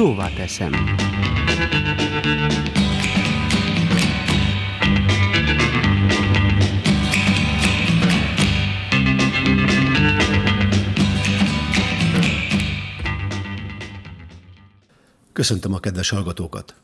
[0.00, 0.72] Szóvá teszem.
[15.32, 16.74] Köszöntöm a kedves hallgatókat!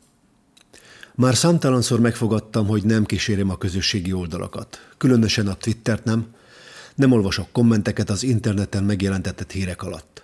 [1.15, 4.93] Már számtalanszor megfogadtam, hogy nem kísérem a közösségi oldalakat.
[4.97, 6.27] Különösen a Twittert nem.
[6.95, 10.23] Nem olvasok kommenteket az interneten megjelentetett hírek alatt.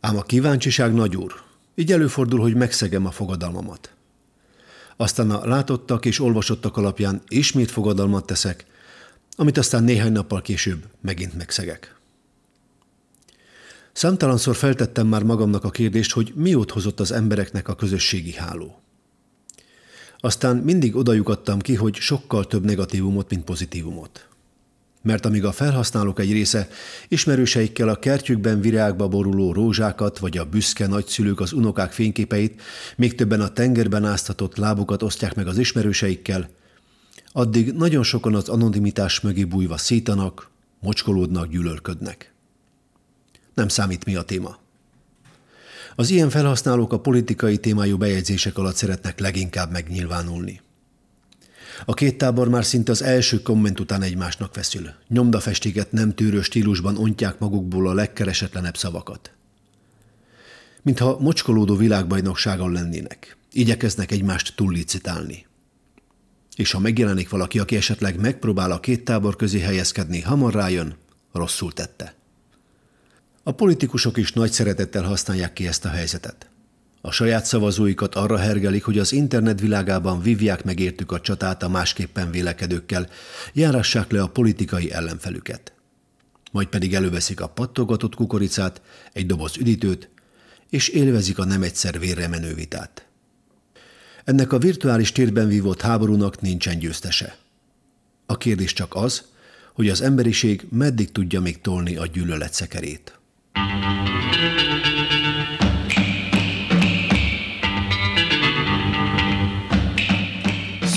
[0.00, 1.50] Ám a kíváncsiság nagy úr.
[1.74, 3.94] Így előfordul, hogy megszegem a fogadalmamat.
[4.96, 8.66] Aztán a látottak és olvasottak alapján ismét fogadalmat teszek,
[9.36, 11.96] amit aztán néhány nappal később megint megszegek.
[13.92, 18.80] Számtalanszor feltettem már magamnak a kérdést, hogy miót hozott az embereknek a közösségi háló.
[20.20, 24.28] Aztán mindig odajukadtam ki, hogy sokkal több negatívumot, mint pozitívumot.
[25.02, 26.68] Mert amíg a felhasználók egy része
[27.08, 32.60] ismerőseikkel a kertjükben virágba boruló rózsákat, vagy a büszke nagyszülők az unokák fényképeit,
[32.96, 36.50] még többen a tengerben áztatott lábukat osztják meg az ismerőseikkel,
[37.32, 40.50] addig nagyon sokan az anonimitás mögé bújva szítanak,
[40.80, 42.32] mocskolódnak, gyűlölködnek.
[43.54, 44.58] Nem számít mi a téma.
[45.96, 50.60] Az ilyen felhasználók a politikai témájú bejegyzések alatt szeretnek leginkább megnyilvánulni.
[51.84, 54.90] A két tábor már szinte az első komment után egymásnak feszül.
[55.08, 59.32] Nyomdafestéket nem tűrő stílusban ontják magukból a legkeresetlenebb szavakat.
[60.82, 63.36] Mintha mocskolódó világbajnokságon lennének.
[63.52, 65.46] Igyekeznek egymást túllicitálni.
[66.56, 70.96] És ha megjelenik valaki, aki esetleg megpróbál a két tábor közé helyezkedni, hamar rájön,
[71.32, 72.14] rosszul tette.
[73.42, 76.51] A politikusok is nagy szeretettel használják ki ezt a helyzetet.
[77.04, 82.30] A saját szavazóikat arra hergelik, hogy az internet világában vívják meg a csatát a másképpen
[82.30, 83.08] vélekedőkkel,
[83.52, 85.72] járassák le a politikai ellenfelüket.
[86.52, 88.80] Majd pedig előveszik a pattogatott kukoricát,
[89.12, 90.08] egy doboz üdítőt,
[90.70, 93.06] és élvezik a nem egyszer vérre menő vitát.
[94.24, 97.36] Ennek a virtuális térben vívott háborúnak nincsen győztese.
[98.26, 99.24] A kérdés csak az,
[99.72, 103.20] hogy az emberiség meddig tudja még tolni a gyűlölet szekerét.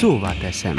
[0.06, 0.76] Szóvá teszem.